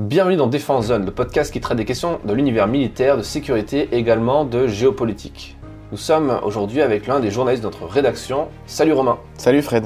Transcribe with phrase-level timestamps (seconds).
[0.00, 3.86] Bienvenue dans Défense Zone, le podcast qui traite des questions de l'univers militaire, de sécurité
[3.92, 5.58] et également de géopolitique.
[5.92, 8.48] Nous sommes aujourd'hui avec l'un des journalistes de notre rédaction.
[8.64, 9.18] Salut Romain.
[9.36, 9.84] Salut Fred.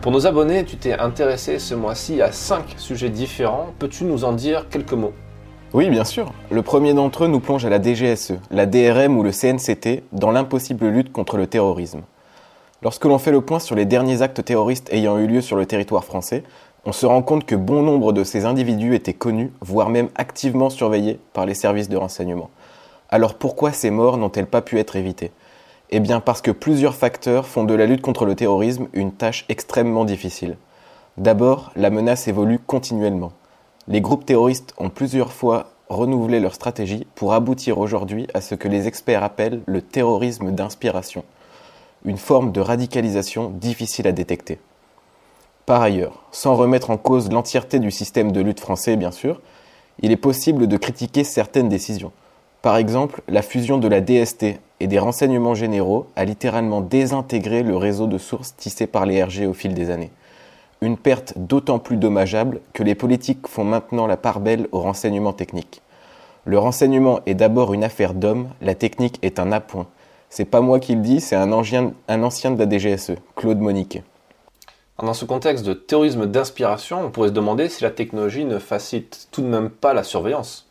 [0.00, 3.74] Pour nos abonnés, tu t'es intéressé ce mois-ci à 5 sujets différents.
[3.80, 5.12] Peux-tu nous en dire quelques mots?
[5.72, 6.32] Oui, bien sûr.
[6.52, 10.30] Le premier d'entre eux nous plonge à la DGSE, la DRM ou le CNCT dans
[10.30, 12.02] l'impossible lutte contre le terrorisme.
[12.80, 15.66] Lorsque l'on fait le point sur les derniers actes terroristes ayant eu lieu sur le
[15.66, 16.44] territoire français,
[16.88, 20.70] on se rend compte que bon nombre de ces individus étaient connus, voire même activement
[20.70, 22.48] surveillés par les services de renseignement.
[23.10, 25.30] Alors pourquoi ces morts n'ont-elles pas pu être évitées?
[25.90, 29.44] Eh bien parce que plusieurs facteurs font de la lutte contre le terrorisme une tâche
[29.50, 30.56] extrêmement difficile.
[31.18, 33.32] D'abord, la menace évolue continuellement.
[33.86, 38.66] Les groupes terroristes ont plusieurs fois renouvelé leur stratégie pour aboutir aujourd'hui à ce que
[38.66, 41.22] les experts appellent le terrorisme d'inspiration,
[42.06, 44.58] une forme de radicalisation difficile à détecter.
[45.68, 49.38] Par ailleurs, sans remettre en cause l'entièreté du système de lutte français, bien sûr,
[50.00, 52.10] il est possible de critiquer certaines décisions.
[52.62, 57.76] Par exemple, la fusion de la DST et des renseignements généraux a littéralement désintégré le
[57.76, 60.10] réseau de sources tissé par les RG au fil des années.
[60.80, 65.34] Une perte d'autant plus dommageable que les politiques font maintenant la part belle au renseignement
[65.34, 65.82] technique.
[66.46, 69.86] Le renseignement est d'abord une affaire d'hommes, la technique est un appoint.
[70.30, 73.58] C'est pas moi qui le dis, c'est un ancien, un ancien de la DGSE, Claude
[73.58, 74.02] Moniquet.
[75.00, 79.28] Dans ce contexte de terrorisme d'inspiration, on pourrait se demander si la technologie ne facilite
[79.30, 80.66] tout de même pas la surveillance.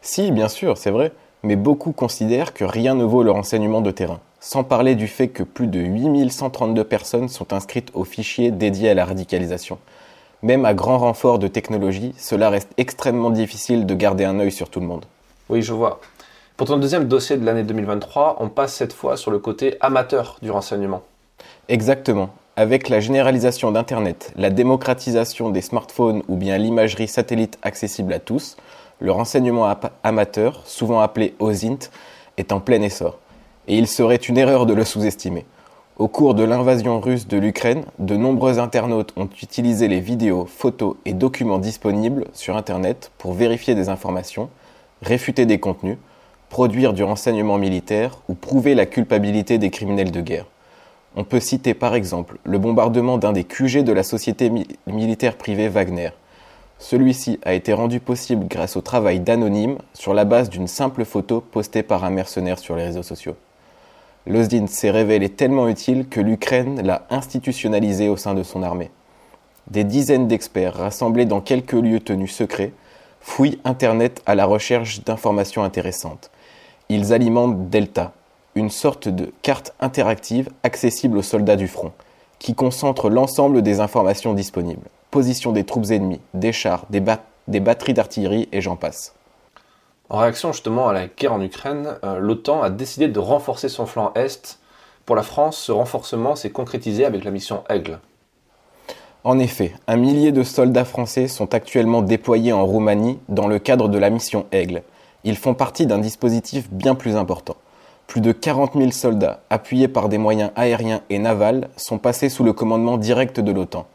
[0.00, 1.12] Si, bien sûr, c'est vrai,
[1.44, 5.28] mais beaucoup considèrent que rien ne vaut le renseignement de terrain, sans parler du fait
[5.28, 9.78] que plus de 8132 personnes sont inscrites au fichier dédié à la radicalisation.
[10.42, 14.70] Même à grand renfort de technologie, cela reste extrêmement difficile de garder un œil sur
[14.70, 15.04] tout le monde.
[15.48, 16.00] Oui, je vois.
[16.56, 20.38] Pour ton deuxième dossier de l'année 2023, on passe cette fois sur le côté amateur
[20.42, 21.02] du renseignement.
[21.68, 22.30] Exactement.
[22.54, 28.58] Avec la généralisation d'Internet, la démocratisation des smartphones ou bien l'imagerie satellite accessible à tous,
[29.00, 31.88] le renseignement amateur, souvent appelé OSINT,
[32.36, 33.18] est en plein essor.
[33.68, 35.46] Et il serait une erreur de le sous-estimer.
[35.96, 40.96] Au cours de l'invasion russe de l'Ukraine, de nombreux internautes ont utilisé les vidéos, photos
[41.06, 44.50] et documents disponibles sur Internet pour vérifier des informations,
[45.00, 45.96] réfuter des contenus,
[46.50, 50.44] produire du renseignement militaire ou prouver la culpabilité des criminels de guerre.
[51.14, 54.50] On peut citer par exemple le bombardement d'un des QG de la société
[54.86, 56.10] militaire privée Wagner.
[56.78, 61.40] Celui-ci a été rendu possible grâce au travail d'anonymes sur la base d'une simple photo
[61.40, 63.36] postée par un mercenaire sur les réseaux sociaux.
[64.26, 68.90] L'OSDIN s'est révélé tellement utile que l'Ukraine l'a institutionnalisé au sein de son armée.
[69.70, 72.72] Des dizaines d'experts rassemblés dans quelques lieux tenus secrets
[73.20, 76.30] fouillent Internet à la recherche d'informations intéressantes.
[76.88, 78.12] Ils alimentent Delta,
[78.54, 81.92] une sorte de carte interactive accessible aux soldats du front,
[82.38, 87.02] qui concentre l'ensemble des informations disponibles, position des troupes ennemies, des chars, des,
[87.48, 89.14] des batteries d'artillerie et j'en passe.
[90.10, 93.86] En réaction justement à la guerre en Ukraine, euh, l'OTAN a décidé de renforcer son
[93.86, 94.58] flanc Est.
[95.06, 97.98] Pour la France, ce renforcement s'est concrétisé avec la mission Aigle.
[99.24, 103.88] En effet, un millier de soldats français sont actuellement déployés en Roumanie dans le cadre
[103.88, 104.82] de la mission Aigle.
[105.24, 107.56] Ils font partie d'un dispositif bien plus important.
[108.12, 112.44] Plus de 40 000 soldats, appuyés par des moyens aériens et navals, sont passés sous
[112.44, 113.86] le commandement direct de l'OTAN.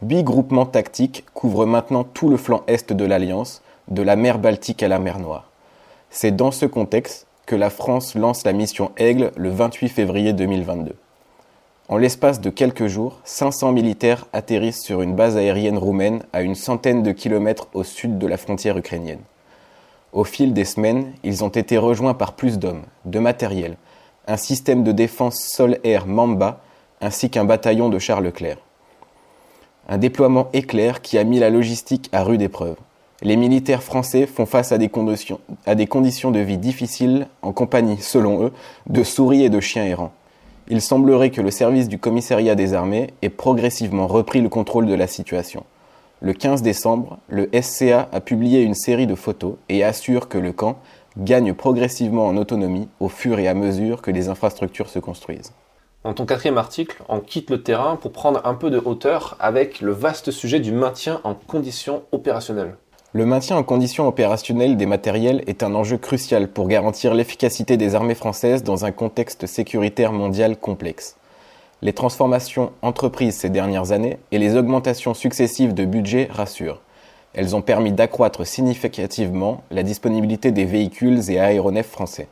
[0.00, 4.84] Huit groupements tactiques couvrent maintenant tout le flanc est de l'Alliance, de la mer Baltique
[4.84, 5.50] à la mer Noire.
[6.08, 10.94] C'est dans ce contexte que la France lance la mission Aigle le 28 février 2022.
[11.88, 16.54] En l'espace de quelques jours, 500 militaires atterrissent sur une base aérienne roumaine à une
[16.54, 19.22] centaine de kilomètres au sud de la frontière ukrainienne.
[20.14, 23.76] Au fil des semaines, ils ont été rejoints par plus d'hommes, de matériel,
[24.28, 26.60] un système de défense sol-air Mamba,
[27.00, 28.58] ainsi qu'un bataillon de chars Leclerc.
[29.88, 32.76] Un déploiement éclair qui a mis la logistique à rude épreuve.
[33.22, 37.52] Les militaires français font face à des, conditions, à des conditions de vie difficiles en
[37.52, 38.52] compagnie, selon eux,
[38.86, 40.12] de souris et de chiens errants.
[40.68, 44.94] Il semblerait que le service du commissariat des armées ait progressivement repris le contrôle de
[44.94, 45.64] la situation.
[46.20, 50.52] Le 15 décembre, le SCA a publié une série de photos et assure que le
[50.52, 50.78] camp
[51.18, 55.52] gagne progressivement en autonomie au fur et à mesure que les infrastructures se construisent.
[56.04, 59.80] Dans ton quatrième article, on quitte le terrain pour prendre un peu de hauteur avec
[59.80, 62.76] le vaste sujet du maintien en conditions opérationnelles.
[63.12, 67.94] Le maintien en conditions opérationnelles des matériels est un enjeu crucial pour garantir l'efficacité des
[67.94, 71.16] armées françaises dans un contexte sécuritaire mondial complexe
[71.82, 76.80] les transformations entreprises ces dernières années et les augmentations successives de budget rassurent.
[77.34, 82.28] Elles ont permis d'accroître significativement la disponibilité des véhicules et aéronefs français.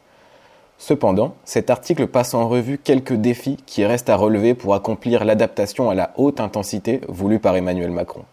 [0.79, 5.91] Cependant, cet article passe en revue quelques défis qui restent à relever pour accomplir l'adaptation
[5.91, 8.25] à la haute intensité voulue par Emmanuel Macron.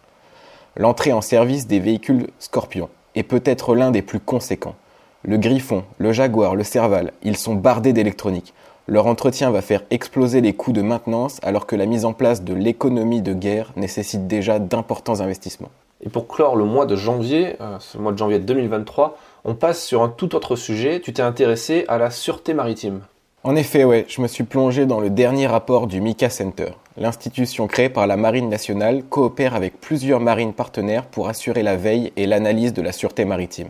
[0.76, 4.74] L'entrée en service des véhicules Scorpion, est peut-être l'un des plus conséquents.
[5.22, 8.54] Le Griffon, le Jaguar, le Serval, ils sont bardés d'électronique.
[8.90, 12.42] Leur entretien va faire exploser les coûts de maintenance alors que la mise en place
[12.42, 15.70] de l'économie de guerre nécessite déjà d'importants investissements.
[16.04, 19.84] Et pour clore le mois de janvier, euh, ce mois de janvier 2023, on passe
[19.84, 20.98] sur un tout autre sujet.
[20.98, 23.02] Tu t'es intéressé à la sûreté maritime.
[23.44, 26.72] En effet, ouais, je me suis plongé dans le dernier rapport du MICA Center.
[26.96, 32.12] L'institution créée par la Marine nationale coopère avec plusieurs marines partenaires pour assurer la veille
[32.16, 33.68] et l'analyse de la sûreté maritime.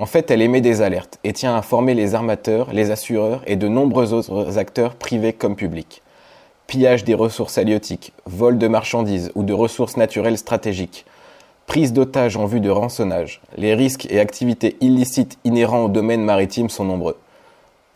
[0.00, 3.56] En fait, elle émet des alertes et tient à former les armateurs, les assureurs et
[3.56, 6.02] de nombreux autres acteurs privés comme publics.
[6.68, 11.04] Pillage des ressources halieutiques, vol de marchandises ou de ressources naturelles stratégiques,
[11.66, 16.70] prise d'otages en vue de rançonnage, les risques et activités illicites inhérents au domaine maritime
[16.70, 17.16] sont nombreux.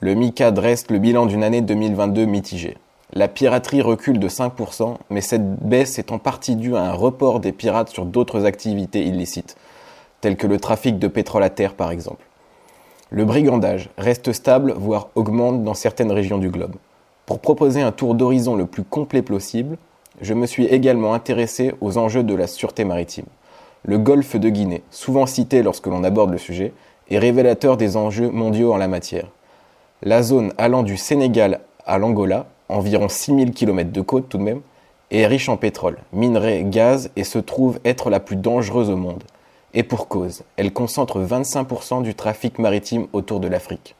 [0.01, 2.79] Le MICA dresse le bilan d'une année 2022 mitigée.
[3.13, 7.39] La piraterie recule de 5%, mais cette baisse est en partie due à un report
[7.39, 9.57] des pirates sur d'autres activités illicites,
[10.23, 12.25] telles que le trafic de pétrole à terre par exemple.
[13.11, 16.77] Le brigandage reste stable, voire augmente dans certaines régions du globe.
[17.27, 19.77] Pour proposer un tour d'horizon le plus complet possible,
[20.23, 23.27] je me suis également intéressé aux enjeux de la sûreté maritime.
[23.85, 26.73] Le golfe de Guinée, souvent cité lorsque l'on aborde le sujet,
[27.11, 29.27] est révélateur des enjeux mondiaux en la matière.
[30.03, 34.63] La zone allant du Sénégal à l'Angola, environ 6000 km de côte tout de même,
[35.11, 39.23] est riche en pétrole, minerais, gaz et se trouve être la plus dangereuse au monde.
[39.75, 43.95] Et pour cause, elle concentre 25% du trafic maritime autour de l'Afrique.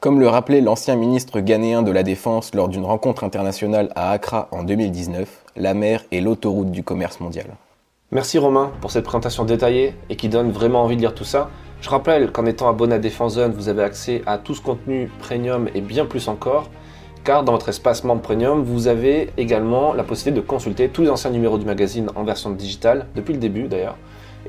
[0.00, 4.48] Comme le rappelait l'ancien ministre ghanéen de la Défense lors d'une rencontre internationale à Accra
[4.50, 7.46] en 2019, la mer est l'autoroute du commerce mondial.
[8.10, 11.48] Merci Romain pour cette présentation détaillée et qui donne vraiment envie de lire tout ça.
[11.80, 15.10] Je rappelle qu'en étant abonné à Défense Zone, vous avez accès à tout ce contenu
[15.20, 16.68] premium et bien plus encore,
[17.24, 21.10] car dans votre espace membre premium, vous avez également la possibilité de consulter tous les
[21.10, 23.96] anciens numéros du magazine en version digitale, depuis le début d'ailleurs,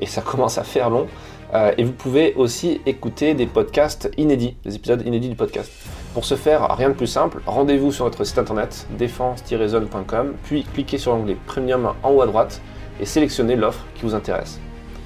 [0.00, 1.06] et ça commence à faire long.
[1.52, 5.70] Euh, et vous pouvez aussi écouter des podcasts inédits, des épisodes inédits du podcast.
[6.12, 10.98] Pour ce faire, rien de plus simple, rendez-vous sur notre site internet défense-zone.com, puis cliquez
[10.98, 12.60] sur l'onglet Premium en haut à droite
[13.00, 14.58] et sélectionnez l'offre qui vous intéresse.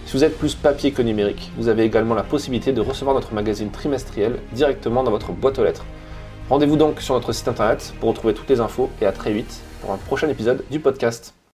[0.06, 3.34] Si vous êtes plus papier que numérique, vous avez également la possibilité de recevoir notre
[3.34, 5.84] magazine trimestriel directement dans votre boîte aux lettres.
[6.50, 9.60] Rendez-vous donc sur notre site internet pour retrouver toutes les infos et à très vite
[9.82, 11.37] pour un prochain épisode du podcast.